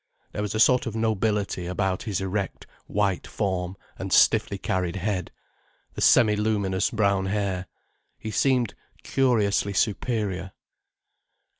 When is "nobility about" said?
0.95-2.01